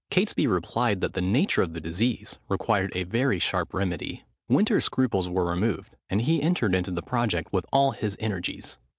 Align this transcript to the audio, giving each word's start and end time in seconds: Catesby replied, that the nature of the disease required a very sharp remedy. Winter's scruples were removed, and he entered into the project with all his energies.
Catesby 0.09 0.47
replied, 0.47 0.99
that 1.01 1.13
the 1.13 1.21
nature 1.21 1.61
of 1.61 1.73
the 1.75 1.79
disease 1.79 2.39
required 2.49 2.91
a 2.95 3.03
very 3.03 3.37
sharp 3.37 3.71
remedy. 3.71 4.23
Winter's 4.49 4.85
scruples 4.85 5.29
were 5.29 5.45
removed, 5.45 5.95
and 6.09 6.23
he 6.23 6.41
entered 6.41 6.73
into 6.73 6.89
the 6.89 7.03
project 7.03 7.53
with 7.53 7.67
all 7.71 7.91
his 7.91 8.17
energies. 8.19 8.79